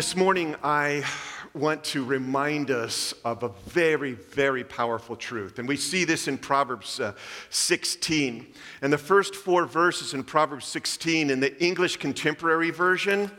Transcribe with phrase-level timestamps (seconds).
[0.00, 1.04] This morning, I
[1.52, 5.58] want to remind us of a very, very powerful truth.
[5.58, 7.12] And we see this in Proverbs uh,
[7.50, 8.46] 16.
[8.80, 13.30] And the first four verses in Proverbs 16 in the English Contemporary Version,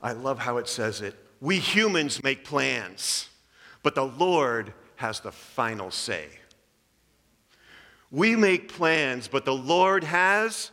[0.00, 1.14] I love how it says it.
[1.42, 3.28] We humans make plans,
[3.82, 6.24] but the Lord has the final say.
[8.10, 10.70] We make plans, but the Lord has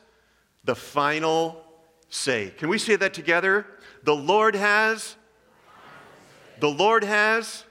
[0.64, 1.62] the final
[2.08, 2.54] say.
[2.58, 3.66] Can we say that together?
[4.04, 5.16] The Lord has.
[6.60, 7.64] The Lord has.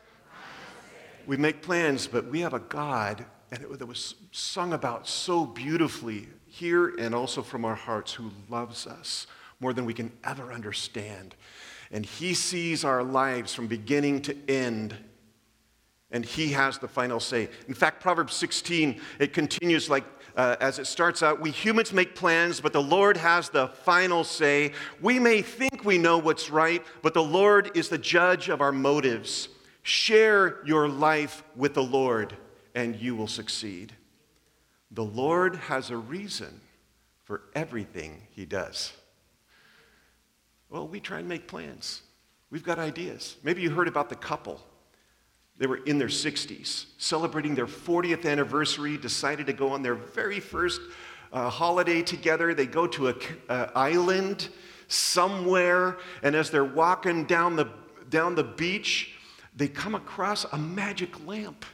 [1.27, 6.28] We make plans, but we have a God, and it was sung about so beautifully
[6.46, 9.27] here and also from our hearts, who loves us
[9.60, 11.34] more than we can ever understand.
[11.91, 14.96] And He sees our lives from beginning to end,
[16.10, 17.51] and He has the final say.
[17.66, 20.04] In fact, Proverbs 16, it continues like
[20.38, 24.23] uh, as it starts out, we humans make plans, but the Lord has the final
[24.23, 24.71] say.
[25.02, 28.71] We may think we know what's right, but the Lord is the judge of our
[28.71, 29.49] motives.
[29.82, 32.37] Share your life with the Lord,
[32.77, 33.96] and you will succeed.
[34.93, 36.60] The Lord has a reason
[37.24, 38.93] for everything He does.
[40.71, 42.02] Well, we try and make plans.
[42.49, 43.34] We've got ideas.
[43.43, 44.60] Maybe you heard about the couple
[45.59, 50.38] they were in their 60s, celebrating their 40th anniversary, decided to go on their very
[50.38, 50.80] first
[51.32, 52.54] uh, holiday together.
[52.54, 53.16] They go to an
[53.48, 54.48] uh, island
[54.87, 57.68] somewhere, and as they're walking down the,
[58.09, 59.16] down the beach,
[59.56, 61.65] they come across a magic lamp.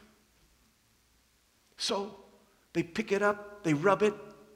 [1.76, 2.16] So
[2.72, 4.14] they pick it up, they rub it,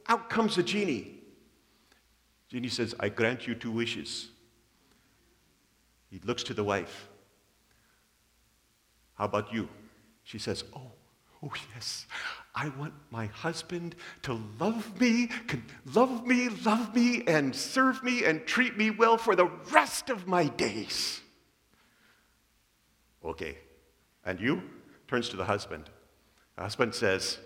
[0.08, 1.20] out comes the genie.
[2.48, 4.30] Genie says, I grant you two wishes.
[6.10, 7.08] He looks to the wife.
[9.18, 9.68] How about you?
[10.22, 10.92] She says, Oh,
[11.42, 12.06] oh yes.
[12.54, 15.30] I want my husband to love me,
[15.94, 20.26] love me, love me, and serve me and treat me well for the rest of
[20.26, 21.20] my days.
[23.24, 23.58] Okay.
[24.24, 24.62] And you?
[25.06, 25.90] Turns to the husband.
[26.56, 27.38] The husband says,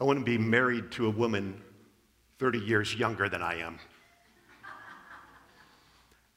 [0.00, 1.60] I want to be married to a woman
[2.38, 3.78] 30 years younger than I am.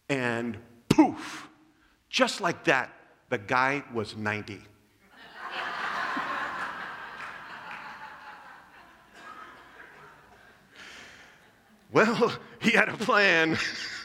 [0.07, 0.57] And
[0.87, 1.49] poof,
[2.15, 2.91] just like that,
[3.27, 4.61] the guy was 90.
[11.91, 12.31] well,
[12.61, 13.57] he had a plan.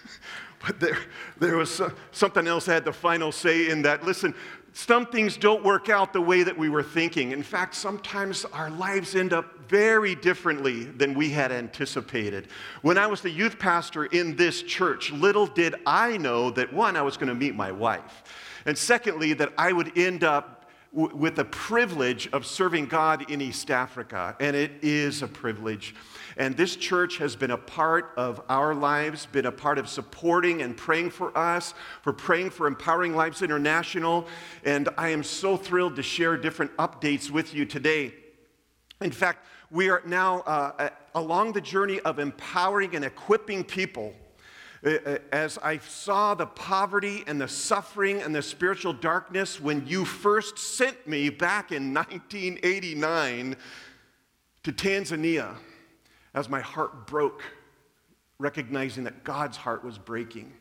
[0.66, 0.98] but there,
[1.38, 4.04] there was something else that had the final say in that.
[4.04, 4.34] Listen,
[4.80, 7.32] some things don't work out the way that we were thinking.
[7.32, 12.48] In fact, sometimes our lives end up very differently than we had anticipated.
[12.80, 16.96] When I was the youth pastor in this church, little did I know that one,
[16.96, 18.24] I was going to meet my wife,
[18.64, 20.60] and secondly, that I would end up
[20.92, 24.34] with the privilege of serving God in East Africa.
[24.40, 25.94] And it is a privilege.
[26.36, 30.62] And this church has been a part of our lives, been a part of supporting
[30.62, 34.26] and praying for us, for praying for Empowering Lives International.
[34.64, 38.14] And I am so thrilled to share different updates with you today.
[39.00, 44.14] In fact, we are now uh, along the journey of empowering and equipping people.
[44.84, 49.86] Uh, uh, as I saw the poverty and the suffering and the spiritual darkness when
[49.86, 53.56] you first sent me back in 1989
[54.62, 55.56] to Tanzania,
[56.34, 57.42] as my heart broke,
[58.38, 60.52] recognizing that God's heart was breaking.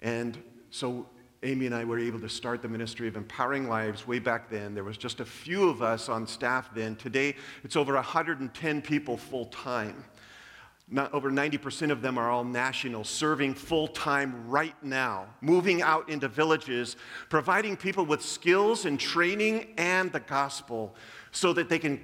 [0.00, 1.06] And so
[1.42, 4.74] Amy and I were able to start the ministry of empowering lives way back then.
[4.74, 6.96] There was just a few of us on staff then.
[6.96, 7.34] Today,
[7.64, 10.04] it's over 110 people full time.
[10.92, 16.08] Not over 90% of them are all national, serving full time right now, moving out
[16.10, 16.96] into villages,
[17.28, 20.96] providing people with skills and training and the gospel
[21.30, 22.00] so that they can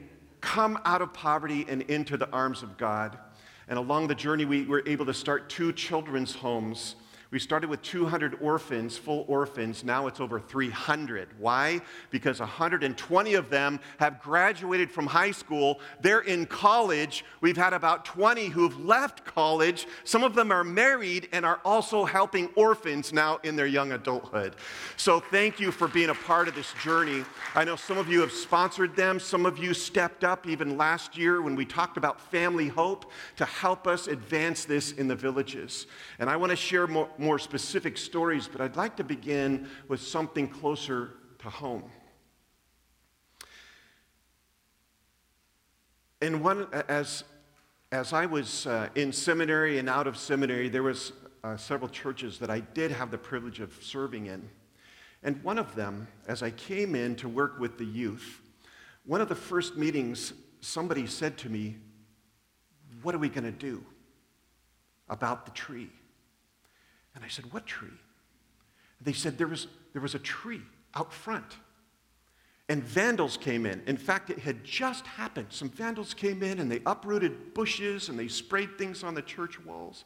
[0.47, 3.19] come out of poverty and into the arms of God.
[3.67, 6.95] And along the journey, we were able to start two children's homes
[7.33, 9.83] we started with 200 orphans, full orphans.
[9.83, 11.29] Now it's over 300.
[11.39, 11.81] Why?
[12.11, 15.81] Because 120 of them have graduated from high school.
[16.01, 17.25] They're in college.
[17.41, 19.89] We've had about 20 who've left college.
[20.05, 24.55] Some of them are married and are also helping orphans now in their young adulthood.
[24.97, 27.25] So thank you for being a part of this journey.
[27.57, 29.19] I know some of you have sponsored them.
[29.19, 33.45] Some of you stepped up even last year when we talked about family hope to
[33.45, 35.89] help us advance this in the villages.
[36.21, 40.01] And I want to share more more specific stories, but I'd like to begin with
[40.01, 41.85] something closer to home.
[46.21, 47.25] And one, as,
[47.93, 51.13] as I was uh, in seminary and out of seminary, there was
[51.45, 54.49] uh, several churches that I did have the privilege of serving in.
[55.23, 58.41] And one of them, as I came in to work with the youth,
[59.05, 61.77] one of the first meetings, somebody said to me,
[63.03, 63.85] What are we going to do?
[65.09, 65.91] about the tree.
[67.17, 67.89] And I said, What tree?
[69.01, 70.63] They said there was, there was a tree
[70.95, 71.57] out front.
[72.69, 73.83] And vandals came in.
[73.87, 75.47] In fact, it had just happened.
[75.51, 79.65] Some vandals came in and they uprooted bushes and they sprayed things on the church
[79.65, 80.05] walls.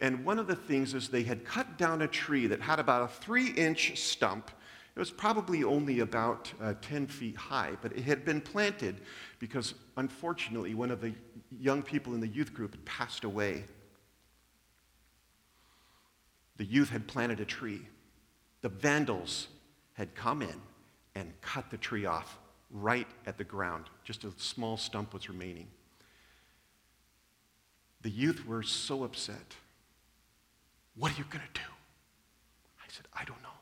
[0.00, 3.02] And one of the things is they had cut down a tree that had about
[3.02, 4.50] a three inch stump.
[4.94, 9.00] It was probably only about uh, 10 feet high, but it had been planted
[9.38, 11.14] because unfortunately one of the
[11.60, 13.64] young people in the youth group had passed away.
[16.62, 17.80] The youth had planted a tree.
[18.60, 19.48] The vandals
[19.94, 20.62] had come in
[21.16, 22.38] and cut the tree off
[22.70, 23.86] right at the ground.
[24.04, 25.66] Just a small stump was remaining.
[28.02, 29.56] The youth were so upset.
[30.94, 31.66] What are you going to do?
[32.78, 33.58] I said, I don't know.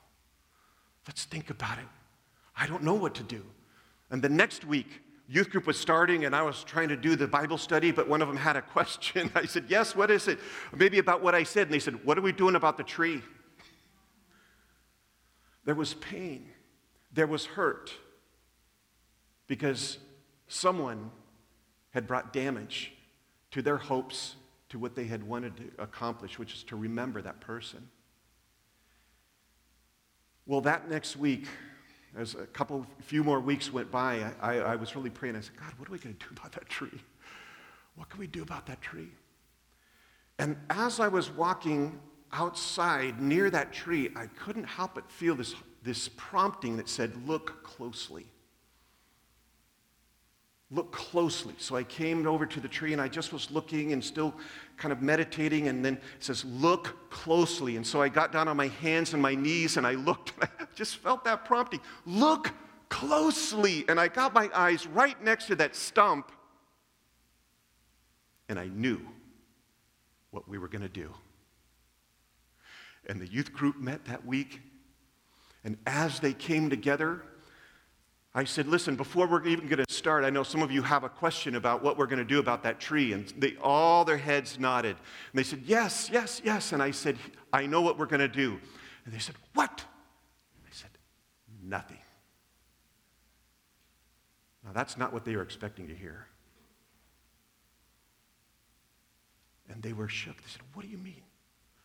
[1.08, 1.88] Let's think about it.
[2.54, 3.42] I don't know what to do.
[4.10, 5.00] And the next week,
[5.30, 8.20] youth group was starting and I was trying to do the Bible study, but one
[8.20, 9.30] of them had a question.
[9.34, 10.40] I said, Yes, what is it?
[10.76, 11.68] Maybe about what I said.
[11.68, 13.22] And they said, What are we doing about the tree?
[15.64, 16.48] There was pain,
[17.12, 17.94] there was hurt
[19.46, 19.98] because
[20.48, 21.10] someone
[21.90, 22.92] had brought damage
[23.52, 24.36] to their hopes,
[24.68, 27.88] to what they had wanted to accomplish, which is to remember that person.
[30.46, 31.46] Well, that next week,
[32.16, 35.36] as a couple, few more weeks went by, I, I, was really praying.
[35.36, 37.00] I said, God, what are we going to do about that tree?
[37.94, 39.10] What can we do about that tree?
[40.38, 42.00] And as I was walking
[42.32, 47.62] outside near that tree, I couldn't help but feel this, this prompting that said, Look
[47.62, 48.26] closely.
[50.72, 51.54] Look closely.
[51.58, 54.34] So I came over to the tree and I just was looking and still
[54.76, 55.66] kind of meditating.
[55.66, 57.76] And then it says, Look closely.
[57.76, 60.48] And so I got down on my hands and my knees and I looked and
[60.60, 61.80] I just felt that prompting.
[62.06, 62.52] Look
[62.88, 63.84] closely.
[63.88, 66.30] And I got my eyes right next to that stump
[68.50, 69.00] and I knew
[70.32, 71.14] what we were going to do.
[73.08, 74.60] And the youth group met that week.
[75.64, 77.22] And as they came together,
[78.34, 81.02] I said, Listen, before we're even going to start, I know some of you have
[81.02, 83.12] a question about what we're going to do about that tree.
[83.12, 84.96] And they, all their heads nodded.
[84.96, 86.72] And they said, Yes, yes, yes.
[86.72, 87.16] And I said,
[87.52, 88.60] I know what we're going to do.
[89.04, 89.84] And they said, What?
[90.64, 90.90] I said,
[91.62, 91.98] Nothing.
[94.64, 96.26] Now, that's not what they were expecting to hear.
[99.68, 100.36] And they were shook.
[100.36, 101.22] They said, What do you mean?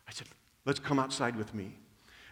[0.07, 0.27] I said,
[0.65, 1.79] Let's come outside with me.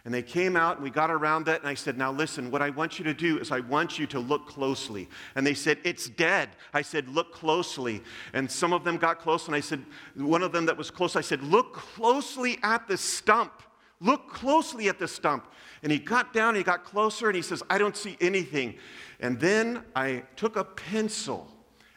[0.04, 2.60] And they came out and we got around that and I said, Now listen, what
[2.60, 5.08] I want you to do is I want you to look closely.
[5.34, 6.50] And they said, It's dead.
[6.74, 8.02] I said, Look closely.
[8.34, 9.82] And some of them got close and I said,
[10.14, 13.62] One of them that was close, I said, Look closely at the stump.
[14.00, 15.46] Look closely at the stump.
[15.82, 18.74] And he got down, and he got closer, and he says, I don't see anything.
[19.20, 21.53] And then I took a pencil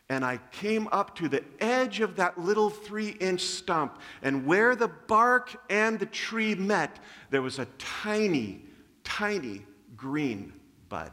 [0.10, 4.76] and I came up to the edge of that little three inch stump, and where
[4.76, 7.00] the bark and the tree met,
[7.30, 8.64] there was a tiny,
[9.04, 9.66] tiny
[9.96, 10.54] green
[10.88, 11.12] bud.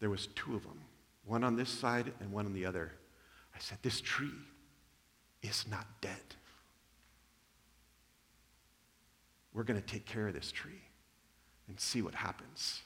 [0.00, 0.80] There was two of them,
[1.24, 2.92] one on this side and one on the other.
[3.54, 4.28] I said, This tree
[5.42, 6.20] is not dead.
[9.54, 10.82] We're going to take care of this tree
[11.68, 12.82] and see what happens.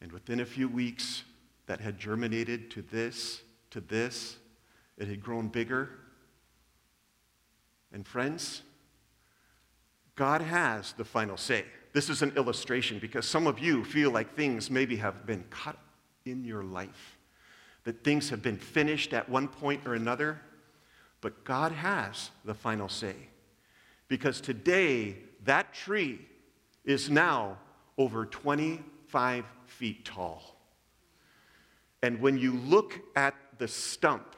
[0.00, 1.24] And within a few weeks,
[1.66, 4.36] that had germinated to this, to this.
[4.98, 5.90] It had grown bigger.
[7.92, 8.62] And friends,
[10.14, 11.64] God has the final say.
[11.92, 15.76] This is an illustration because some of you feel like things maybe have been cut
[16.24, 17.18] in your life,
[17.84, 20.40] that things have been finished at one point or another,
[21.20, 23.14] but God has the final say.
[24.08, 26.20] Because today, that tree
[26.84, 27.58] is now
[27.98, 30.56] over 25 feet tall.
[32.02, 34.34] And when you look at the stump,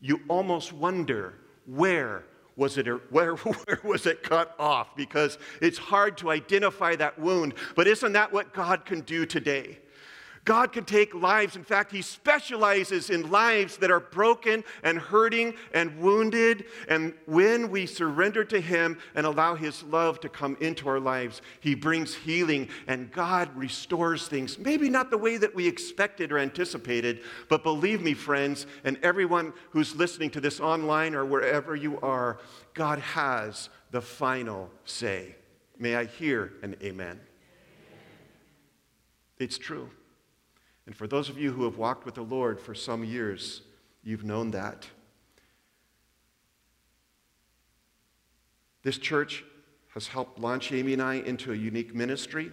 [0.00, 1.34] you almost wonder
[1.66, 2.24] where
[2.56, 4.94] was it where, where was it cut off?
[4.96, 7.54] Because it's hard to identify that wound.
[7.74, 9.78] But isn't that what god can do today
[10.44, 11.54] God can take lives.
[11.54, 16.64] In fact, He specializes in lives that are broken and hurting and wounded.
[16.88, 21.42] And when we surrender to Him and allow His love to come into our lives,
[21.60, 24.58] He brings healing and God restores things.
[24.58, 29.52] Maybe not the way that we expected or anticipated, but believe me, friends, and everyone
[29.70, 32.40] who's listening to this online or wherever you are,
[32.74, 35.36] God has the final say.
[35.78, 37.20] May I hear an amen?
[39.38, 39.90] It's true.
[40.86, 43.62] And for those of you who have walked with the Lord for some years,
[44.02, 44.86] you've known that.
[48.82, 49.44] This church
[49.94, 52.50] has helped launch Amy and I into a unique ministry,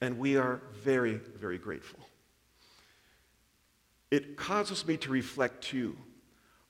[0.00, 2.00] and we are very, very grateful.
[4.10, 5.96] It causes me to reflect too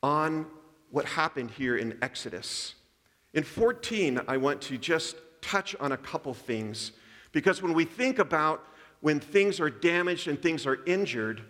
[0.03, 0.47] on
[0.91, 2.75] what happened here in Exodus.
[3.33, 6.93] In 14, I want to just touch on a couple things
[7.33, 8.65] because when we think about
[9.01, 11.43] when things are damaged and things are injured,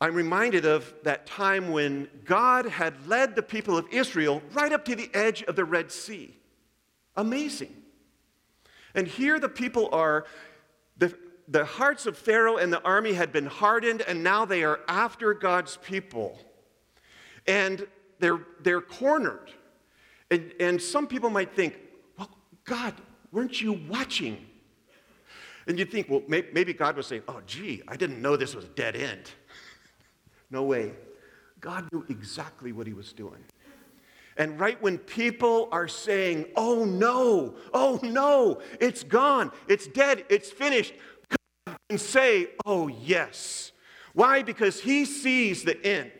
[0.00, 4.84] I'm reminded of that time when God had led the people of Israel right up
[4.86, 6.36] to the edge of the Red Sea.
[7.16, 7.72] Amazing.
[8.94, 10.26] And here the people are,
[10.98, 14.80] the, the hearts of Pharaoh and the army had been hardened, and now they are
[14.88, 16.38] after God's people.
[17.46, 17.86] And
[18.18, 19.52] they're, they're cornered.
[20.32, 21.76] And, and some people might think,
[22.18, 22.30] well,
[22.64, 22.94] God,
[23.30, 24.46] weren't you watching?
[25.66, 28.64] And you'd think, well, maybe God was saying, oh, gee, I didn't know this was
[28.64, 29.30] a dead end.
[30.50, 30.92] no way.
[31.60, 33.44] God knew exactly what he was doing.
[34.36, 40.50] And right when people are saying, oh no, oh no, it's gone, it's dead, it's
[40.50, 40.94] finished,
[41.28, 43.72] God can say, oh yes.
[44.14, 44.42] Why?
[44.42, 46.12] Because he sees the end.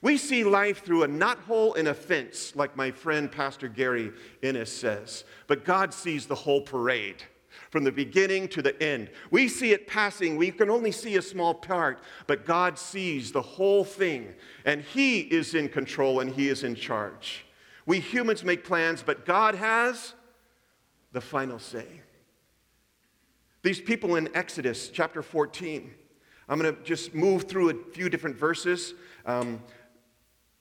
[0.00, 4.70] We see life through a knothole in a fence, like my friend Pastor Gary Innes
[4.70, 5.24] says.
[5.48, 7.22] But God sees the whole parade
[7.70, 9.10] from the beginning to the end.
[9.30, 13.42] We see it passing, we can only see a small part, but God sees the
[13.42, 14.34] whole thing,
[14.64, 17.44] and He is in control and He is in charge.
[17.86, 20.14] We humans make plans, but God has
[21.12, 21.86] the final say.
[23.62, 25.90] These people in Exodus chapter 14,
[26.48, 28.94] I'm going to just move through a few different verses.
[29.26, 29.60] Um,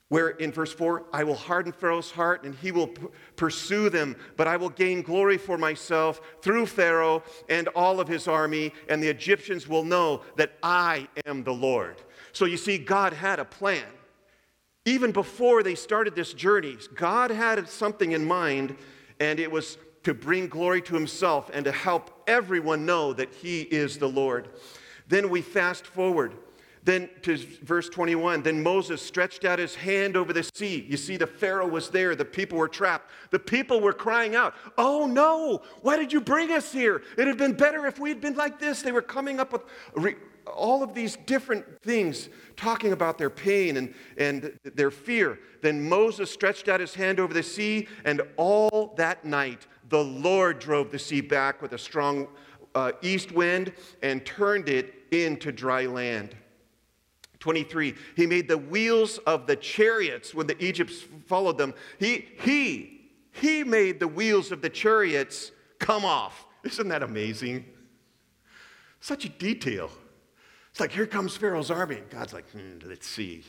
[0.09, 4.15] where in verse 4, I will harden Pharaoh's heart and he will p- pursue them,
[4.37, 9.03] but I will gain glory for myself through Pharaoh and all of his army, and
[9.03, 11.97] the Egyptians will know that I am the Lord.
[12.31, 13.83] So you see, God had a plan.
[14.85, 18.77] Even before they started this journey, God had something in mind,
[19.19, 23.63] and it was to bring glory to himself and to help everyone know that he
[23.63, 24.47] is the Lord.
[25.09, 26.33] Then we fast forward.
[26.87, 30.85] Then to verse 21, then Moses stretched out his hand over the sea.
[30.87, 33.11] You see, the Pharaoh was there, the people were trapped.
[33.29, 37.01] The people were crying out, Oh no, why did you bring us here?
[37.17, 38.83] It had been better if we had been like this.
[38.83, 39.63] They were coming up with
[40.45, 45.39] all of these different things, talking about their pain and, and their fear.
[45.61, 50.59] Then Moses stretched out his hand over the sea, and all that night the Lord
[50.59, 52.29] drove the sea back with a strong
[52.75, 56.33] uh, east wind and turned it into dry land.
[57.47, 61.73] 23, he made the wheels of the chariots when the Egypts followed them.
[61.97, 66.45] He, he, he made the wheels of the chariots come off.
[66.65, 67.63] Isn't that amazing?
[68.99, 69.89] Such a detail.
[70.71, 71.95] It's like, here comes Pharaoh's army.
[71.95, 73.45] And God's like, hmm, let's see.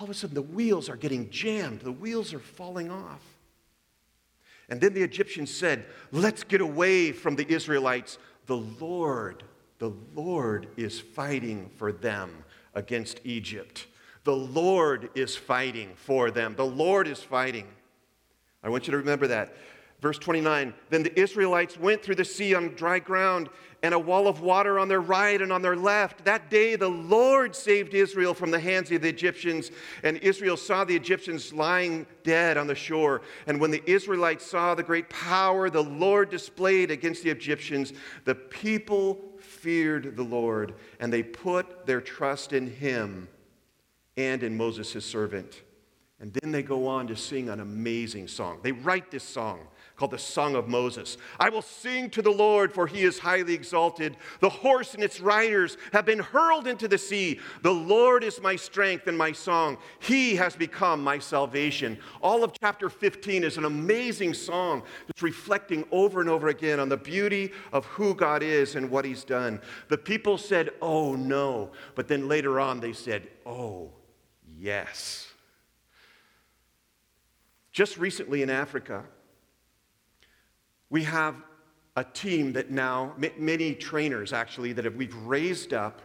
[0.00, 3.20] All of a sudden, the wheels are getting jammed, the wheels are falling off.
[4.70, 8.16] And then the Egyptians said, Let's get away from the Israelites.
[8.46, 9.44] The Lord,
[9.78, 13.86] the Lord is fighting for them against Egypt.
[14.24, 16.54] The Lord is fighting for them.
[16.56, 17.66] The Lord is fighting.
[18.62, 19.54] I want you to remember that.
[20.00, 23.48] Verse 29 Then the Israelites went through the sea on dry ground
[23.82, 26.24] and a wall of water on their right and on their left.
[26.24, 29.70] That day the Lord saved Israel from the hands of the Egyptians,
[30.02, 33.20] and Israel saw the Egyptians lying dead on the shore.
[33.46, 37.92] And when the Israelites saw the great power the Lord displayed against the Egyptians,
[38.24, 39.33] the people
[39.64, 43.28] feared the Lord, and they put their trust in him
[44.14, 45.62] and in Moses, his servant.
[46.24, 48.60] And then they go on to sing an amazing song.
[48.62, 49.60] They write this song
[49.94, 51.18] called the Song of Moses.
[51.38, 54.16] I will sing to the Lord, for he is highly exalted.
[54.40, 57.40] The horse and its riders have been hurled into the sea.
[57.60, 59.76] The Lord is my strength and my song.
[59.98, 61.98] He has become my salvation.
[62.22, 66.88] All of chapter 15 is an amazing song that's reflecting over and over again on
[66.88, 69.60] the beauty of who God is and what he's done.
[69.88, 71.72] The people said, Oh no.
[71.94, 73.90] But then later on, they said, Oh
[74.58, 75.33] yes.
[77.74, 79.02] Just recently in Africa,
[80.90, 81.34] we have
[81.96, 86.00] a team that now, many trainers actually, that we've raised up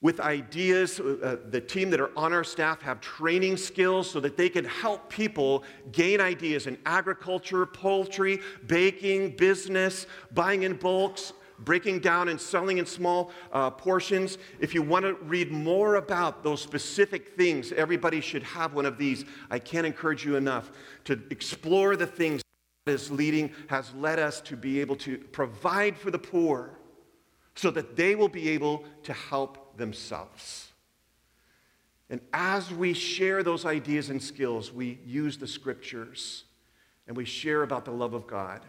[0.00, 0.98] with ideas.
[0.98, 4.48] Uh, uh, the team that are on our staff have training skills so that they
[4.48, 11.34] can help people gain ideas in agriculture, poultry, baking, business, buying in bulks,
[11.64, 14.38] breaking down and selling in small uh, portions.
[14.60, 18.98] If you want to read more about those specific things, everybody should have one of
[18.98, 19.24] these.
[19.50, 20.70] I can't encourage you enough
[21.04, 22.42] to explore the things
[22.86, 26.78] God is leading has led us to be able to provide for the poor
[27.54, 30.72] so that they will be able to help themselves.
[32.10, 36.44] And as we share those ideas and skills, we use the scriptures
[37.06, 38.66] and we share about the love of God.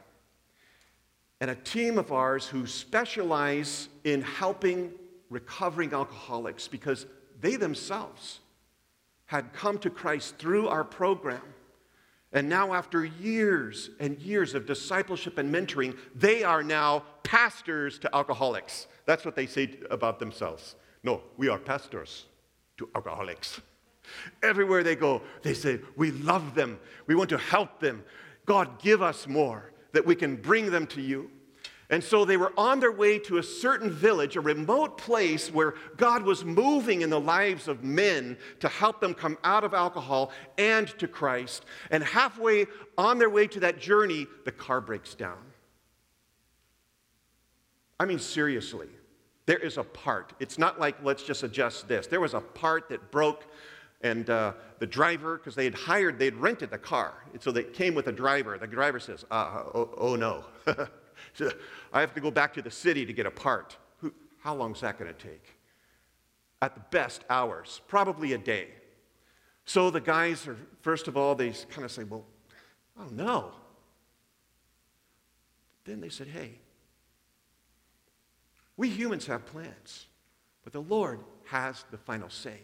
[1.43, 4.93] And a team of ours who specialize in helping
[5.29, 7.05] recovering alcoholics because
[7.41, 8.39] they themselves
[9.25, 11.41] had come to Christ through our program.
[12.31, 18.15] And now, after years and years of discipleship and mentoring, they are now pastors to
[18.15, 18.87] alcoholics.
[19.05, 20.75] That's what they say about themselves.
[21.03, 22.23] No, we are pastors
[22.77, 23.59] to alcoholics.
[24.41, 26.79] Everywhere they go, they say, We love them.
[27.05, 28.05] We want to help them.
[28.45, 31.29] God, give us more that we can bring them to you.
[31.93, 35.75] And so they were on their way to a certain village, a remote place where
[35.95, 40.31] God was moving in the lives of men to help them come out of alcohol
[40.57, 41.65] and to Christ.
[41.91, 42.65] And halfway
[42.97, 45.37] on their way to that journey, the car breaks down.
[47.99, 48.89] I mean, seriously,
[49.45, 50.33] there is a part.
[50.39, 52.07] It's not like, let's just adjust this.
[52.07, 53.45] There was a part that broke
[54.01, 57.13] and uh, the driver, because they had hired, they had rented the car.
[57.39, 58.57] So they came with a driver.
[58.57, 60.43] The driver says, uh, oh, oh, no.
[61.33, 61.51] so
[61.91, 63.77] I have to go back to the city to get a part.
[63.99, 65.57] Who, how long is that going to take?
[66.61, 68.67] At the best, hours, probably a day.
[69.65, 72.25] So the guys are, first of all, they kind of say, well,
[72.97, 73.51] I don't know.
[75.85, 76.51] Then they said, hey,
[78.77, 80.07] we humans have plans,
[80.63, 82.59] but the Lord has the final say.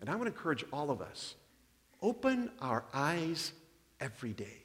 [0.00, 1.36] And I want to encourage all of us
[2.00, 3.52] open our eyes
[4.00, 4.61] every day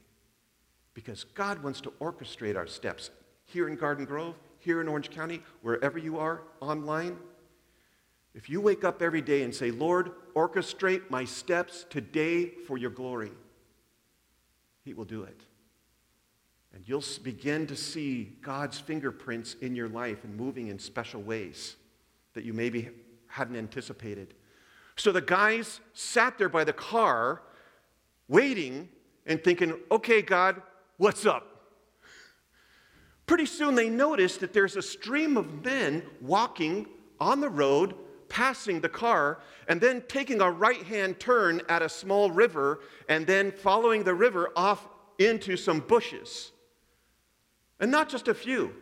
[0.97, 3.11] because God wants to orchestrate our steps
[3.45, 7.15] here in Garden Grove, here in Orange County, wherever you are online.
[8.33, 12.89] If you wake up every day and say, Lord, orchestrate my steps today for your
[12.89, 13.29] glory,
[14.85, 15.39] He will do it.
[16.73, 21.75] And you'll begin to see God's fingerprints in your life and moving in special ways
[22.33, 22.89] that you maybe
[23.27, 24.33] hadn't anticipated.
[24.95, 27.43] So the guys sat there by the car,
[28.27, 28.89] waiting
[29.27, 30.59] and thinking, okay, God,
[30.97, 31.45] what's up?
[33.25, 36.87] Pretty soon they notice that there's a stream of men walking
[37.19, 37.95] on the road,
[38.29, 43.27] passing the car, and then taking a right hand turn at a small river, and
[43.27, 44.87] then following the river off
[45.19, 46.51] into some bushes.
[47.79, 48.73] And not just a few.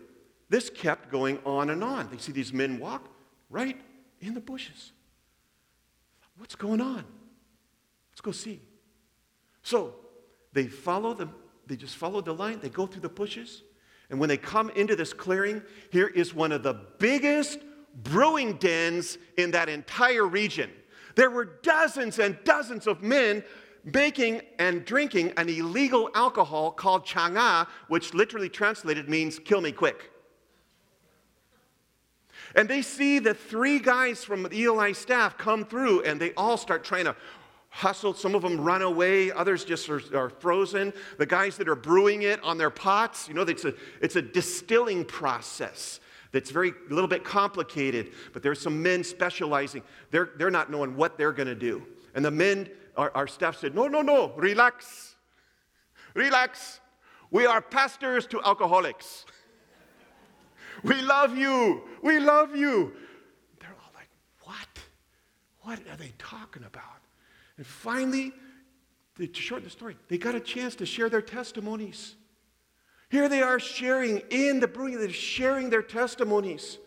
[0.49, 2.09] This kept going on and on.
[2.11, 3.09] They see these men walk
[3.49, 3.79] right
[4.21, 4.91] in the bushes.
[6.37, 7.03] What's going on?
[8.11, 8.61] Let's go see.
[9.63, 9.95] So
[10.53, 11.33] they follow them,
[11.67, 13.63] they just follow the line, they go through the bushes,
[14.09, 17.59] and when they come into this clearing, here is one of the biggest
[18.03, 20.69] brewing dens in that entire region.
[21.15, 23.43] There were dozens and dozens of men
[23.83, 30.11] making and drinking an illegal alcohol called chang'aa, which literally translated means kill me quick.
[32.55, 36.57] And they see the three guys from the Eli staff come through, and they all
[36.57, 37.15] start trying to
[37.75, 38.13] hustle.
[38.13, 40.93] Some of them run away, others just are, are, frozen.
[41.17, 44.21] The guys that are brewing it on their pots, you know, it's a, it's a
[44.21, 45.99] distilling process
[46.31, 49.81] that's very a little bit complicated, but there's some men specializing.
[50.09, 51.85] They're, they're not knowing what they're going to do.
[52.13, 55.15] And the men, our, our staff said, No, no, no, relax.
[56.13, 56.79] Relax.
[57.29, 59.25] We are pastors to alcoholics.
[60.81, 61.83] We love you.
[62.01, 62.93] We love you.
[63.59, 64.09] They're all like,
[64.43, 64.67] What?
[65.61, 67.04] What are they talking about?
[67.57, 68.33] And finally,
[69.17, 72.15] to shorten the story, they got a chance to share their testimonies.
[73.09, 76.79] Here they are sharing in the brewing, they're sharing their testimonies.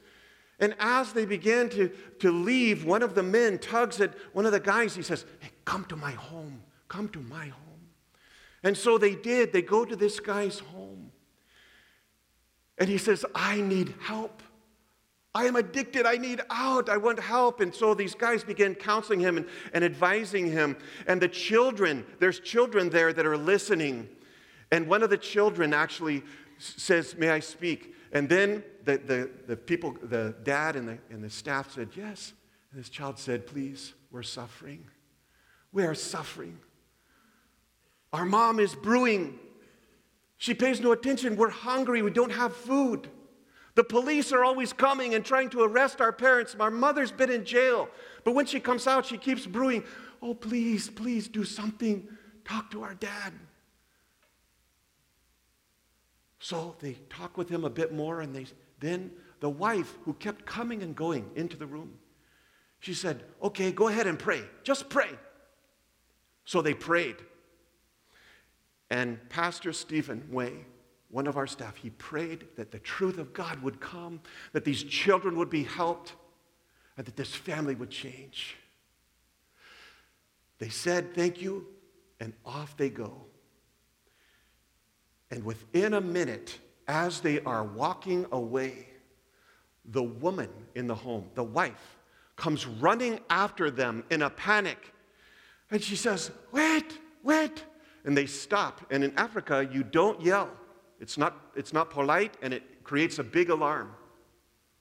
[0.61, 4.52] And as they begin to, to leave, one of the men tugs at one of
[4.52, 4.96] the guys.
[4.96, 6.62] He says, Hey, come to my home.
[6.88, 7.62] Come to my home.
[8.64, 9.52] And so they did.
[9.52, 11.12] They go to this guy's home.
[12.76, 14.42] And he says, I need help.
[15.38, 16.05] I am addicted.
[16.05, 16.88] I need out.
[16.88, 17.61] I want help.
[17.61, 20.77] And so these guys begin counseling him and, and advising him.
[21.07, 24.09] And the children, there's children there that are listening.
[24.72, 26.24] And one of the children actually
[26.59, 27.94] says, May I speak?
[28.11, 32.33] And then the, the, the people, the dad and the, and the staff said, Yes.
[32.72, 34.88] And this child said, Please, we're suffering.
[35.70, 36.59] We are suffering.
[38.12, 39.38] Our mom is brewing
[40.38, 41.37] she pays no attention.
[41.37, 42.01] We're hungry.
[42.01, 43.11] We don't have food.
[43.78, 46.56] The police are always coming and trying to arrest our parents.
[46.58, 47.88] Our mother's been in jail.
[48.24, 49.84] But when she comes out, she keeps brewing,
[50.20, 52.08] Oh, please, please do something.
[52.44, 53.32] Talk to our dad.
[56.40, 58.46] So they talk with him a bit more, and they,
[58.80, 62.00] then the wife, who kept coming and going into the room,
[62.80, 64.42] she said, Okay, go ahead and pray.
[64.64, 65.10] Just pray.
[66.44, 67.14] So they prayed.
[68.90, 70.64] And Pastor Stephen Way,
[71.11, 74.21] one of our staff, he prayed that the truth of God would come,
[74.53, 76.14] that these children would be helped,
[76.97, 78.57] and that this family would change.
[80.59, 81.66] They said, Thank you,
[82.21, 83.25] and off they go.
[85.31, 88.88] And within a minute, as they are walking away,
[89.85, 91.99] the woman in the home, the wife,
[92.37, 94.92] comes running after them in a panic
[95.71, 97.64] And she says, Wait, wait.
[98.05, 98.87] And they stop.
[98.90, 100.51] And in Africa, you don't yell.
[101.00, 103.92] It's not, it's not polite and it creates a big alarm.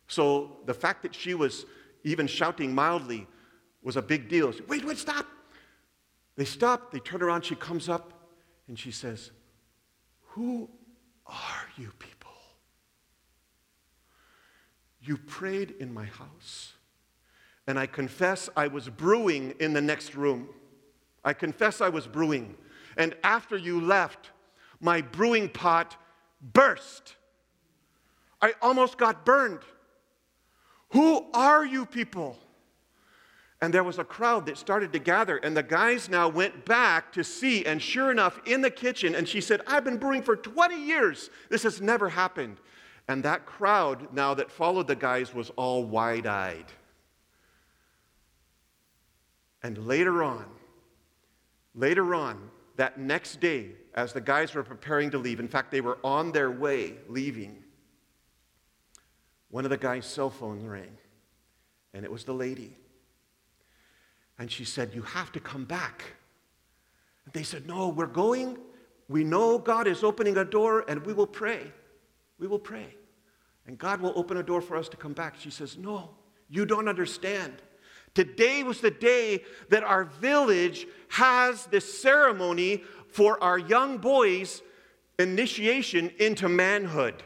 [0.08, 1.66] So the fact that she was
[2.04, 3.28] even shouting mildly
[3.84, 4.52] was a big deal.
[4.52, 5.26] She, wait, wait, stop.
[6.36, 8.14] They stop, they turn around, she comes up
[8.68, 9.32] and she says,
[10.30, 10.70] Who
[11.26, 12.32] are you people?
[15.02, 16.74] You prayed in my house.
[17.66, 20.50] And I confess I was brewing in the next room.
[21.24, 22.56] I confess I was brewing.
[22.96, 24.32] And after you left,
[24.80, 25.98] my brewing pot
[26.42, 27.16] burst.
[28.42, 29.62] I almost got burned.
[30.90, 32.38] Who are you people?
[33.62, 37.12] And there was a crowd that started to gather, and the guys now went back
[37.14, 40.36] to see, and sure enough, in the kitchen, and she said, I've been brewing for
[40.36, 41.32] 20 years.
[41.50, 42.58] This has never happened.
[43.08, 46.66] And that crowd now that followed the guys was all wide eyed.
[49.64, 50.46] And later on,
[51.74, 55.82] later on, that next day, as the guys were preparing to leave, in fact, they
[55.82, 57.64] were on their way leaving,
[59.50, 60.98] one of the guy's cell phones rang,
[61.94, 62.78] and it was the lady.
[64.40, 66.04] And she said, You have to come back.
[67.26, 68.58] And they said, No, we're going.
[69.10, 71.72] We know God is opening a door, and we will pray.
[72.40, 72.96] We will pray.
[73.66, 75.36] And God will open a door for us to come back.
[75.40, 76.12] She says, No,
[76.50, 77.54] you don't understand.
[78.14, 84.62] Today was the day that our village has this ceremony for our young boys'
[85.20, 87.24] initiation into manhood.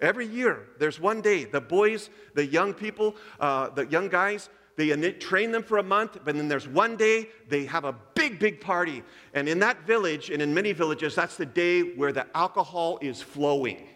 [0.00, 1.44] Every year, there's one day.
[1.44, 6.18] The boys, the young people, uh, the young guys, they train them for a month,
[6.24, 9.04] but then there's one day they have a big, big party.
[9.32, 13.22] And in that village, and in many villages, that's the day where the alcohol is
[13.22, 13.88] flowing,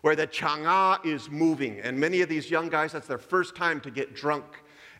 [0.00, 1.80] where the chang'aa is moving.
[1.80, 4.44] And many of these young guys, that's their first time to get drunk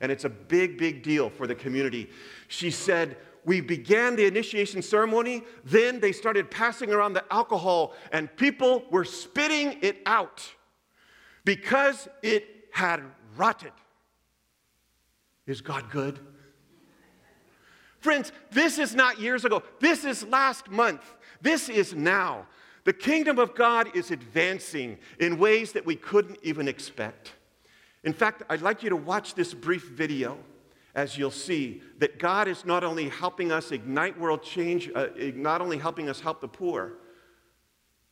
[0.04, 2.10] and it's a big, big deal for the community.
[2.48, 8.34] She said, we began the initiation ceremony, then they started passing around the alcohol, and
[8.36, 10.46] people were spitting it out
[11.46, 13.02] because it had
[13.34, 13.72] rotted.
[15.46, 16.20] Is God good?
[18.00, 19.62] Friends, this is not years ago.
[19.80, 21.14] This is last month.
[21.40, 22.46] This is now.
[22.84, 27.32] The kingdom of God is advancing in ways that we couldn't even expect.
[28.04, 30.38] In fact, I'd like you to watch this brief video
[30.94, 35.60] as you'll see that God is not only helping us ignite world change, uh, not
[35.60, 36.98] only helping us help the poor,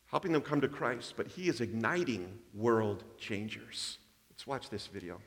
[0.06, 3.98] helping them come to Christ, but He is igniting world changers.
[4.30, 5.20] Let's watch this video.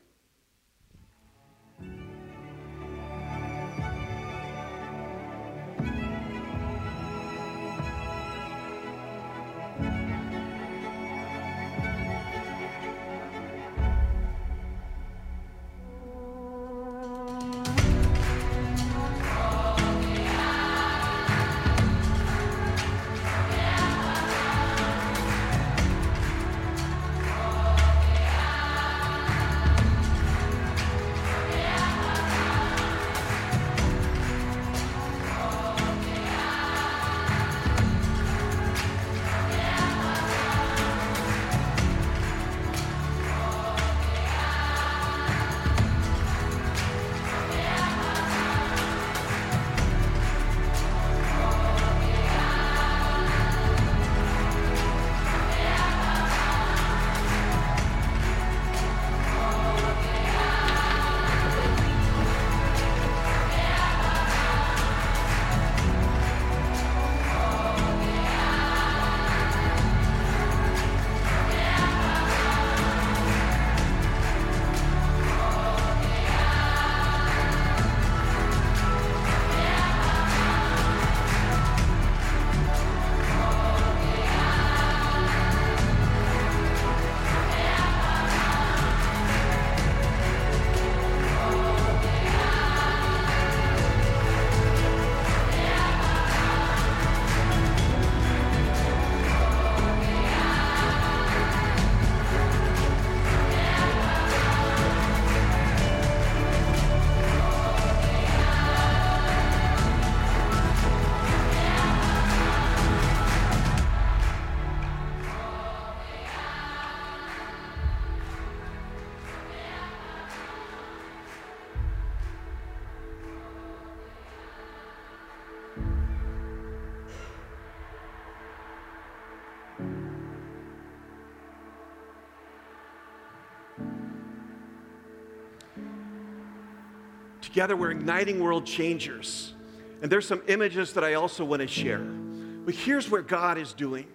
[137.56, 139.54] Together, we're igniting world changers.
[140.02, 142.00] And there's some images that I also want to share.
[142.00, 144.08] But here's where God is doing.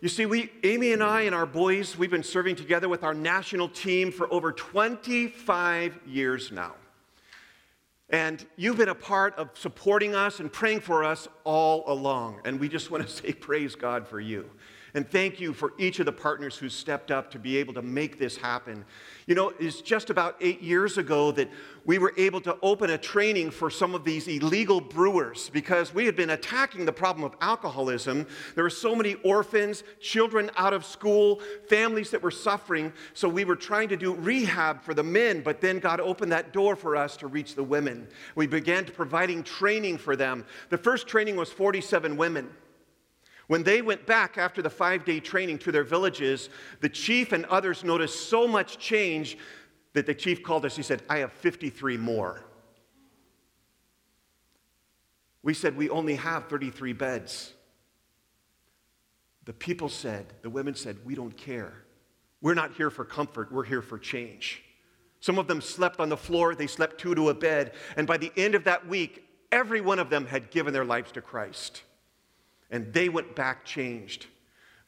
[0.00, 3.12] You see, we, Amy and I and our boys, we've been serving together with our
[3.12, 6.74] national team for over 25 years now.
[8.08, 12.38] And you've been a part of supporting us and praying for us all along.
[12.44, 14.48] And we just want to say, praise God for you.
[14.94, 17.82] And thank you for each of the partners who stepped up to be able to
[17.82, 18.84] make this happen.
[19.26, 21.48] You know, it's just about eight years ago that
[21.84, 26.04] we were able to open a training for some of these illegal brewers because we
[26.06, 28.26] had been attacking the problem of alcoholism.
[28.56, 32.92] There were so many orphans, children out of school, families that were suffering.
[33.14, 36.52] So we were trying to do rehab for the men, but then God opened that
[36.52, 38.08] door for us to reach the women.
[38.34, 40.44] We began to providing training for them.
[40.68, 42.50] The first training was 47 women.
[43.50, 46.50] When they went back after the five day training to their villages,
[46.82, 49.36] the chief and others noticed so much change
[49.92, 50.76] that the chief called us.
[50.76, 52.44] He said, I have 53 more.
[55.42, 57.52] We said, We only have 33 beds.
[59.46, 61.72] The people said, the women said, We don't care.
[62.40, 64.62] We're not here for comfort, we're here for change.
[65.18, 68.16] Some of them slept on the floor, they slept two to a bed, and by
[68.16, 71.82] the end of that week, every one of them had given their lives to Christ
[72.70, 74.26] and they went back changed.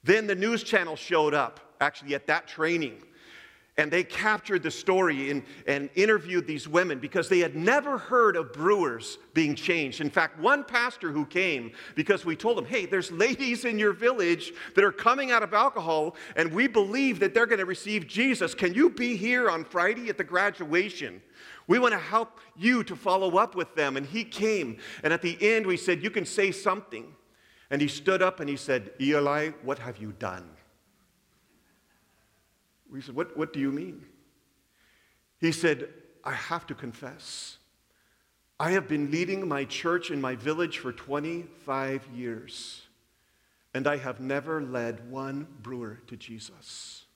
[0.04, 3.02] Then the news channel showed up, actually, at that training.
[3.78, 8.36] And they captured the story and, and interviewed these women because they had never heard
[8.36, 10.02] of brewers being changed.
[10.02, 13.94] In fact, one pastor who came, because we told him, hey, there's ladies in your
[13.94, 18.06] village that are coming out of alcohol, and we believe that they're going to receive
[18.06, 18.54] Jesus.
[18.54, 21.22] Can you be here on Friday at the graduation?
[21.66, 23.96] We want to help you to follow up with them.
[23.96, 24.76] And he came.
[25.02, 27.14] And at the end, we said, you can say something.
[27.72, 30.48] And he stood up and he said, Eli, what have you done?
[32.90, 34.04] We said, What, what do you mean?
[35.40, 35.88] He said,
[36.22, 37.56] I have to confess.
[38.60, 42.82] I have been leading my church in my village for 25 years,
[43.72, 47.06] and I have never led one brewer to Jesus.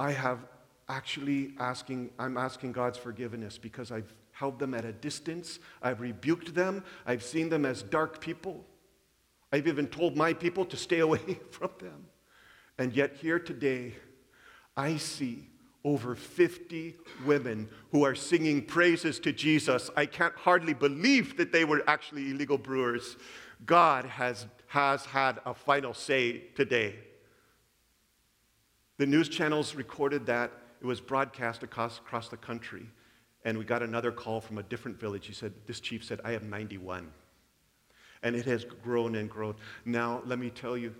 [0.00, 0.40] I have
[0.88, 5.60] actually asking, I'm asking God's forgiveness because I've held them at a distance.
[5.80, 6.82] I've rebuked them.
[7.06, 8.64] I've seen them as dark people.
[9.52, 12.06] I've even told my people to stay away from them.
[12.76, 13.94] And yet, here today,
[14.76, 15.46] I see
[15.84, 19.90] over 50 women who are singing praises to Jesus.
[19.96, 23.16] I can't hardly believe that they were actually illegal brewers.
[23.64, 26.96] God has, has had a final say today.
[28.98, 30.50] The news channels recorded that.
[30.80, 32.88] It was broadcast across, across the country.
[33.44, 35.26] And we got another call from a different village.
[35.26, 37.10] He said, This chief said, I have 91.
[38.22, 39.56] And it has grown and grown.
[39.84, 40.94] Now, let me tell you,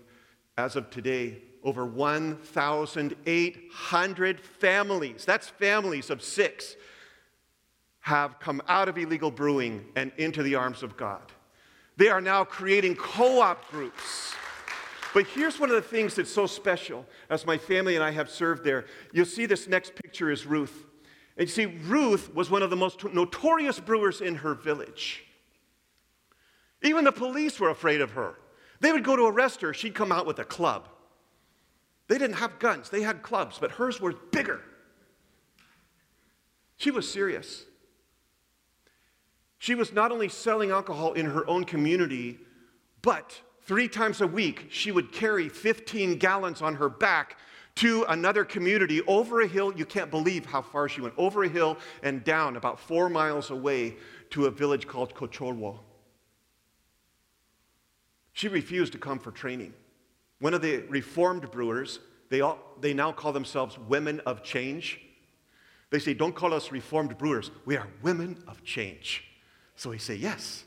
[0.57, 6.75] as of today, over 1,800 families, that's families of six,
[8.01, 11.31] have come out of illegal brewing and into the arms of God.
[11.95, 14.33] They are now creating co op groups.
[15.13, 18.29] But here's one of the things that's so special as my family and I have
[18.29, 18.85] served there.
[19.13, 20.85] You'll see this next picture is Ruth.
[21.37, 25.23] And you see, Ruth was one of the most notorious brewers in her village.
[26.81, 28.35] Even the police were afraid of her.
[28.81, 30.89] They would go to arrest her, she'd come out with a club.
[32.07, 34.61] They didn't have guns, they had clubs, but hers were bigger.
[36.77, 37.65] She was serious.
[39.57, 42.39] She was not only selling alcohol in her own community,
[43.01, 47.37] but three times a week she would carry 15 gallons on her back
[47.75, 49.73] to another community over a hill.
[49.75, 51.13] You can't believe how far she went.
[51.17, 53.95] Over a hill and down about four miles away
[54.31, 55.79] to a village called Cocholwo.
[58.33, 59.73] She refused to come for training.
[60.39, 64.99] One of the reformed brewers, they, all, they now call themselves women of change.
[65.89, 67.51] They say, Don't call us reformed brewers.
[67.65, 69.23] We are women of change.
[69.75, 70.65] So we say, Yes.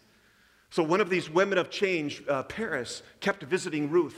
[0.71, 4.16] So one of these women of change, uh, Paris, kept visiting Ruth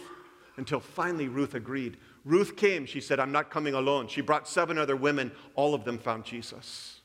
[0.57, 1.97] until finally Ruth agreed.
[2.25, 2.87] Ruth came.
[2.87, 4.09] She said, I'm not coming alone.
[4.09, 5.33] She brought seven other women.
[5.55, 7.01] All of them found Jesus.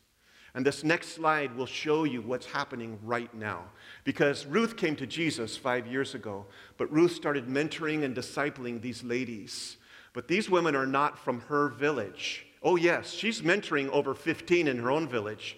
[0.56, 3.64] And this next slide will show you what's happening right now.
[4.04, 6.46] Because Ruth came to Jesus five years ago,
[6.78, 9.78] but Ruth started mentoring and discipling these ladies.
[10.14, 12.46] But these women are not from her village.
[12.62, 15.58] Oh, yes, she's mentoring over 15 in her own village.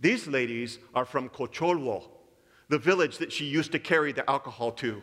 [0.00, 2.08] These ladies are from Cocholwo,
[2.68, 5.02] the village that she used to carry the alcohol to.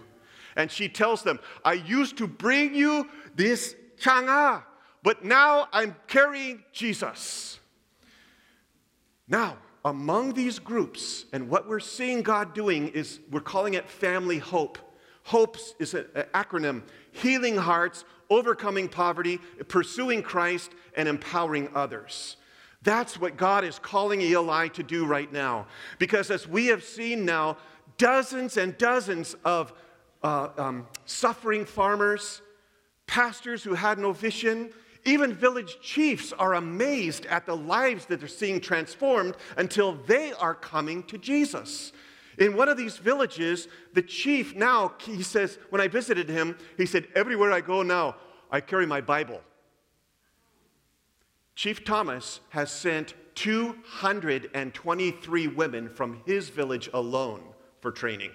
[0.55, 4.63] And she tells them, I used to bring you this chang'aa,
[5.03, 7.59] but now I'm carrying Jesus.
[9.27, 14.39] Now, among these groups, and what we're seeing God doing is we're calling it family
[14.39, 14.77] hope.
[15.23, 22.37] HOPES is an acronym healing hearts, overcoming poverty, pursuing Christ, and empowering others.
[22.81, 25.67] That's what God is calling ELI to do right now.
[25.99, 27.57] Because as we have seen now,
[27.97, 29.73] dozens and dozens of
[30.23, 32.41] uh, um, suffering farmers,
[33.07, 34.69] pastors who had no vision,
[35.05, 40.53] even village chiefs are amazed at the lives that they're seeing transformed until they are
[40.53, 41.93] coming to Jesus.
[42.37, 46.85] In one of these villages, the chief now, he says, when I visited him, he
[46.85, 48.15] said, Everywhere I go now,
[48.51, 49.41] I carry my Bible.
[51.55, 57.41] Chief Thomas has sent 223 women from his village alone
[57.81, 58.29] for training.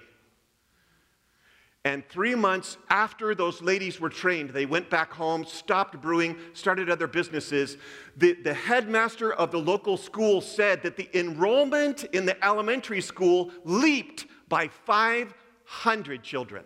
[1.85, 6.89] And three months after those ladies were trained, they went back home, stopped brewing, started
[6.89, 7.77] other businesses.
[8.15, 13.51] The, the headmaster of the local school said that the enrollment in the elementary school
[13.65, 16.63] leaped by 500 children.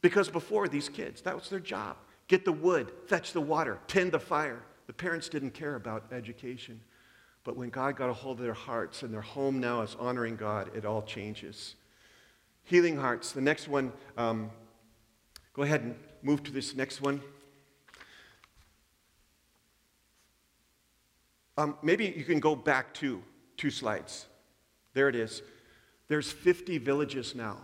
[0.00, 4.12] Because before, these kids, that was their job get the wood, fetch the water, tend
[4.12, 4.62] the fire.
[4.86, 6.78] The parents didn't care about education.
[7.42, 10.36] But when God got a hold of their hearts and their home now is honoring
[10.36, 11.76] God, it all changes.
[12.68, 13.32] Healing hearts.
[13.32, 14.50] The next one, um,
[15.54, 17.22] go ahead and move to this next one.
[21.56, 23.22] Um, maybe you can go back two,
[23.56, 24.26] two slides.
[24.92, 25.40] There it is.
[26.08, 27.56] There's 50 villages now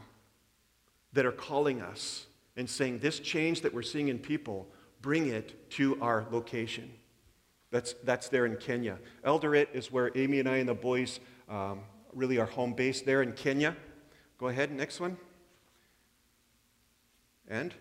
[1.13, 2.25] that are calling us
[2.57, 4.67] and saying, This change that we're seeing in people,
[5.03, 6.91] bring it to our location.
[7.71, 8.99] That's, that's there in Kenya.
[9.23, 11.81] Eldoret is where Amy and I and the boys um,
[12.15, 13.77] really are home base there in Kenya.
[14.45, 15.17] Go ahead, next one.
[17.49, 17.73] And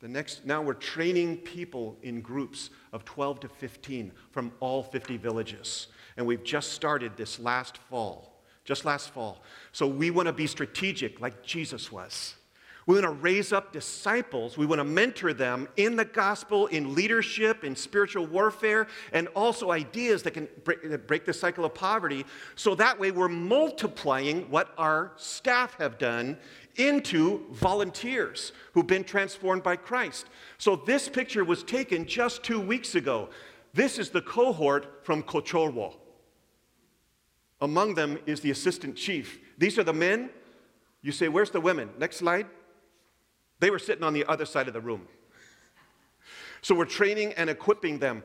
[0.00, 5.16] the next, now we're training people in groups of 12 to 15 from all 50
[5.16, 5.86] villages.
[6.18, 9.42] And we've just started this last fall, just last fall.
[9.72, 12.34] So we want to be strategic like Jesus was.
[12.86, 14.56] We want to raise up disciples.
[14.56, 19.72] We want to mentor them in the gospel, in leadership, in spiritual warfare, and also
[19.72, 20.48] ideas that can
[21.08, 22.24] break the cycle of poverty.
[22.54, 26.38] So that way we're multiplying what our staff have done
[26.76, 30.26] into volunteers who've been transformed by Christ.
[30.58, 33.30] So this picture was taken just two weeks ago.
[33.74, 35.94] This is the cohort from Kochorwo.
[37.60, 39.40] Among them is the assistant chief.
[39.58, 40.30] These are the men.
[41.02, 41.90] You say, Where's the women?
[41.98, 42.46] Next slide.
[43.60, 45.08] They were sitting on the other side of the room.
[46.62, 48.22] So we're training and equipping them.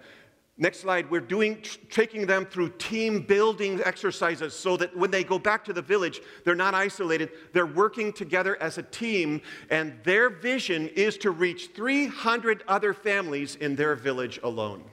[0.58, 5.40] Next slide, we're doing taking them through team building exercises so that when they go
[5.40, 7.32] back to the village, they're not isolated.
[7.54, 13.56] They're working together as a team, and their vision is to reach 300 other families
[13.56, 14.84] in their village alone.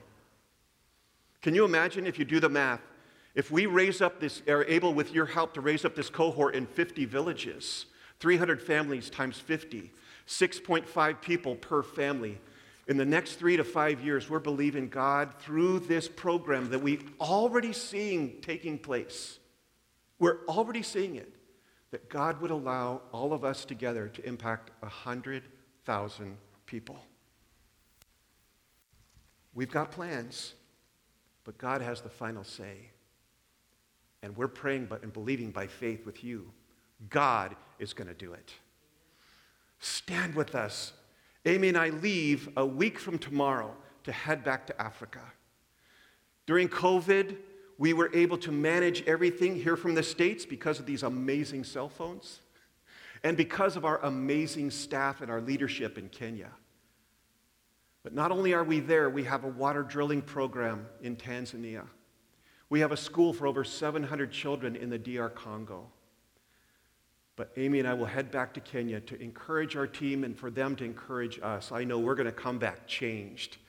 [1.41, 2.81] Can you imagine if you do the math?
[3.35, 6.55] If we raise up this, are able with your help to raise up this cohort
[6.55, 7.85] in 50 villages,
[8.19, 9.91] 300 families times 50,
[10.29, 12.39] 6.5 people per family.
[12.87, 16.99] In the next three to five years, we're believing God through this program that we're
[17.19, 19.39] already seeing taking place.
[20.19, 21.35] We're already seeing it.
[21.91, 26.37] That God would allow all of us together to impact 100,000
[26.67, 26.99] people.
[29.55, 30.53] We've got plans,
[31.43, 32.91] but God has the final say.
[34.21, 36.51] And we're praying and believing by faith with you.
[37.09, 38.53] God is going to do it.
[39.79, 40.93] Stand with us.
[41.45, 45.21] Amy and I leave a week from tomorrow to head back to Africa.
[46.45, 47.37] During COVID,
[47.77, 51.87] we were able to manage everything here from the States because of these amazing cell
[51.87, 52.39] phones
[53.23, 56.49] and because of our amazing staff and our leadership in Kenya.
[58.03, 61.85] But not only are we there, we have a water drilling program in Tanzania.
[62.69, 65.87] We have a school for over 700 children in the DR Congo.
[67.39, 70.51] But Amy and I will head back to Kenya to encourage our team and for
[70.51, 71.71] them to encourage us.
[71.71, 73.59] I know we're going to come back changed.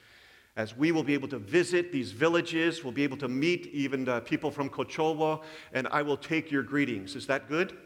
[0.56, 4.04] As we will be able to visit these villages, we'll be able to meet even
[4.04, 7.14] the people from Kochorwo, and I will take your greetings.
[7.14, 7.78] Is that good?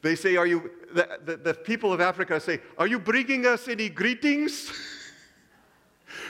[0.00, 3.66] They say, Are you, the, the, the people of Africa say, Are you bringing us
[3.66, 4.70] any greetings?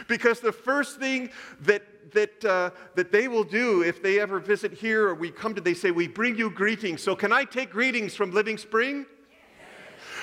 [0.08, 1.30] because the first thing
[1.60, 1.82] that
[2.12, 5.60] that, uh, that they will do if they ever visit here or we come to,
[5.60, 7.02] they say, We bring you greetings.
[7.02, 9.06] So, can I take greetings from Living Spring?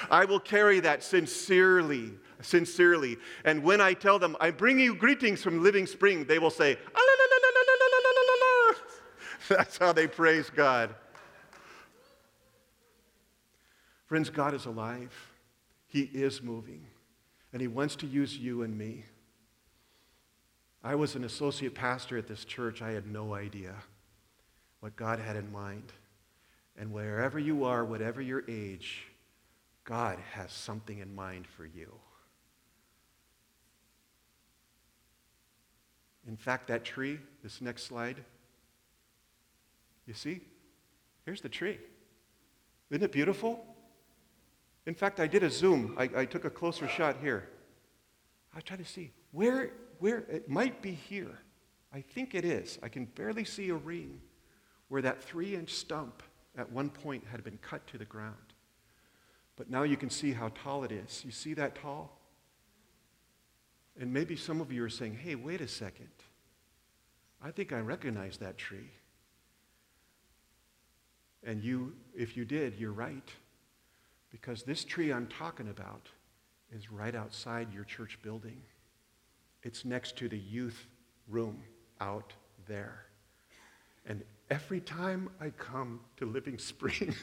[0.10, 3.18] I will carry that sincerely, sincerely.
[3.44, 6.78] And when I tell them, I bring you greetings from Living Spring, they will say,
[9.50, 10.94] That's how they praise God.
[14.06, 15.14] Friends, God is alive.
[15.88, 16.86] He is moving.
[17.52, 19.06] And He wants to use you and me.
[20.84, 22.82] I was an associate pastor at this church.
[22.82, 23.76] I had no idea
[24.80, 25.92] what God had in mind.
[26.78, 29.04] And wherever you are, whatever your age,
[29.84, 31.94] God has something in mind for you.
[36.28, 38.24] In fact, that tree, this next slide,
[40.06, 40.42] you see?
[41.26, 41.78] Here's the tree.
[42.90, 43.66] Isn't it beautiful?
[44.86, 45.96] In fact, I did a zoom.
[45.98, 47.50] I, I took a closer shot here.
[48.54, 51.40] I was trying to see where, where, it might be here.
[51.94, 52.80] I think it is.
[52.82, 54.22] I can barely see a ring
[54.88, 56.24] where that three inch stump
[56.58, 58.36] at one point had been cut to the ground.
[59.56, 61.24] But now you can see how tall it is.
[61.26, 62.18] You see that tall?
[64.00, 66.10] And maybe some of you are saying, hey, wait a second.
[67.42, 68.92] I think I recognize that tree.
[71.44, 73.30] And you, if you did, you're right.
[74.30, 76.08] Because this tree I'm talking about
[76.72, 78.62] is right outside your church building.
[79.64, 80.88] It's next to the youth
[81.28, 81.64] room
[82.00, 82.34] out
[82.68, 83.06] there.
[84.06, 87.14] And every time I come to Living Spring,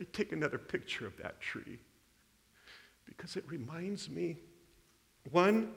[0.00, 1.78] I take another picture of that tree
[3.04, 4.36] because it reminds me,
[5.30, 5.72] one,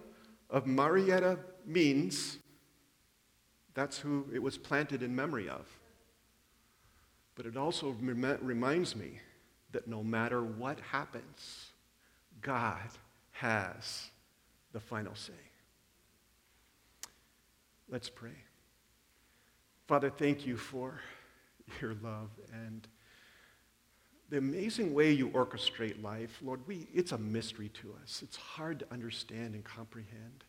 [0.49, 2.37] of Marietta Means.
[3.75, 5.67] That's who it was planted in memory of.
[7.35, 9.19] But it also rem- reminds me
[9.71, 11.67] that no matter what happens,
[12.41, 12.89] God
[13.31, 14.09] has
[14.73, 15.33] the final say.
[17.91, 18.35] Let's pray.
[19.87, 20.99] Father, thank you for
[21.81, 22.87] your love and
[24.29, 26.39] the amazing way you orchestrate life.
[26.43, 28.21] Lord, we, it's a mystery to us.
[28.23, 30.43] It's hard to understand and comprehend.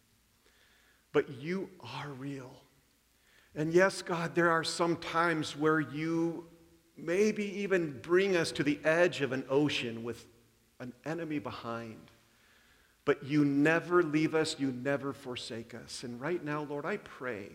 [1.13, 2.51] But you are real.
[3.55, 6.45] And yes, God, there are some times where you
[6.99, 10.27] maybe even bring us to the edge of an ocean with
[10.79, 12.10] an enemy behind.
[13.05, 16.05] But you never leave us, you never forsake us.
[16.05, 17.51] And right now, Lord, I pray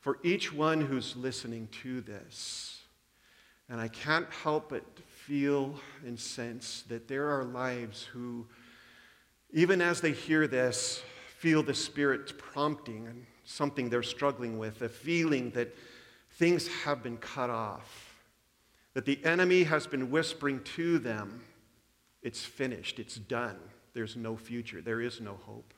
[0.00, 2.82] for each one who's listening to this.
[3.68, 5.74] And I can't help but feel
[6.04, 8.46] and sense that there are lives who,
[9.52, 11.02] even as they hear this,
[11.38, 15.74] feel the Spirit's prompting and something they're struggling with, a feeling that
[16.32, 18.18] things have been cut off,
[18.92, 21.42] that the enemy has been whispering to them,
[22.22, 23.58] it's finished, it's done,
[23.94, 25.72] there's no future, there is no hope.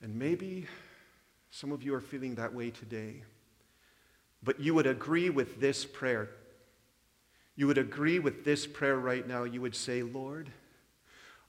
[0.00, 0.66] And maybe
[1.50, 3.22] some of you are feeling that way today,
[4.42, 6.30] but you would agree with this prayer.
[7.56, 9.44] You would agree with this prayer right now.
[9.44, 10.50] You would say, Lord,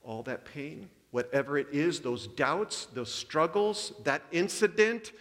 [0.03, 5.11] all that pain, whatever it is, those doubts, those struggles, that incident,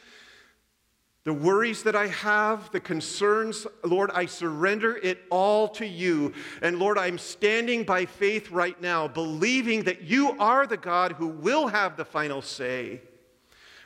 [1.24, 6.34] the worries that I have, the concerns, Lord, I surrender it all to you.
[6.60, 11.28] And Lord, I'm standing by faith right now, believing that you are the God who
[11.28, 13.00] will have the final say.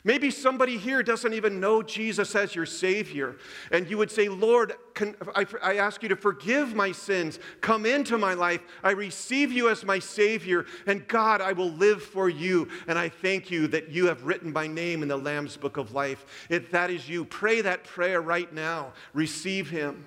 [0.03, 3.35] Maybe somebody here doesn't even know Jesus as your Savior,
[3.71, 7.39] and you would say, Lord, can, I, I, ask you to forgive my sins.
[7.59, 8.61] Come into my life.
[8.83, 12.69] I receive you as my Savior, and God, I will live for you.
[12.87, 15.93] And I thank you that you have written my name in the Lamb's book of
[15.93, 16.47] life.
[16.49, 18.93] If that is you, pray that prayer right now.
[19.13, 20.05] Receive Him.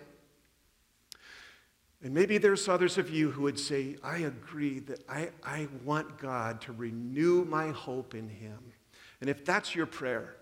[2.03, 6.19] And maybe there's others of you who would say, I agree that I, I want
[6.19, 8.59] God to renew my hope in Him.
[9.23, 10.35] And if that's your prayer,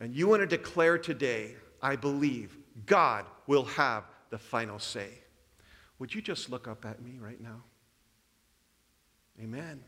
[0.00, 5.10] and you want to declare today, I believe God will have the final say,
[5.98, 7.62] would you just look up at me right now?
[9.38, 9.84] Amen.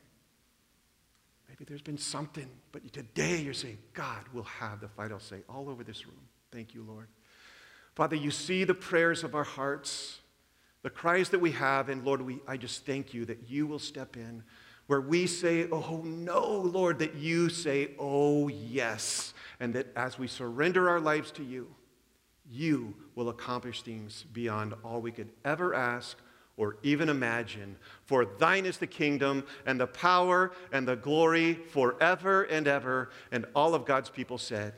[1.48, 5.70] Maybe there's been something, but today you're saying, God will have the final say all
[5.70, 6.28] over this room.
[6.52, 7.08] Thank you, Lord.
[7.94, 10.18] Father, you see the prayers of our hearts,
[10.82, 13.78] the cries that we have, and Lord, we, I just thank you that you will
[13.78, 14.42] step in
[14.86, 19.34] where we say, Oh no, Lord, that you say, Oh yes.
[19.60, 21.68] And that as we surrender our lives to you,
[22.50, 26.18] you will accomplish things beyond all we could ever ask
[26.56, 27.76] or even imagine.
[28.04, 33.10] For thine is the kingdom and the power and the glory forever and ever.
[33.32, 34.74] And all of God's people said,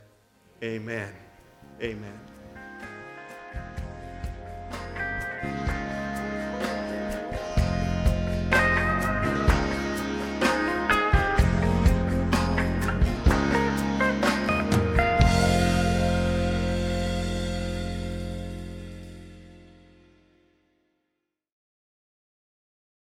[0.62, 1.12] Amen.
[1.82, 2.35] Amen.